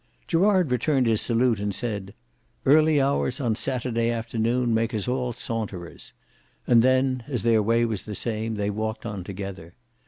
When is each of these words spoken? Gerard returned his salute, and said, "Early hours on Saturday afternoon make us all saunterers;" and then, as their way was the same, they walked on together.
Gerard 0.27 0.71
returned 0.71 1.05
his 1.05 1.21
salute, 1.21 1.59
and 1.59 1.75
said, 1.75 2.15
"Early 2.65 2.99
hours 2.99 3.39
on 3.39 3.55
Saturday 3.55 4.09
afternoon 4.09 4.73
make 4.73 4.95
us 4.95 5.07
all 5.07 5.31
saunterers;" 5.31 6.11
and 6.65 6.81
then, 6.81 7.23
as 7.27 7.43
their 7.43 7.61
way 7.61 7.85
was 7.85 8.01
the 8.01 8.15
same, 8.15 8.55
they 8.55 8.71
walked 8.71 9.05
on 9.05 9.23
together. 9.23 9.75